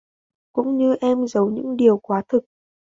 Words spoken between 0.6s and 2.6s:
như em dấu những điều quá thực...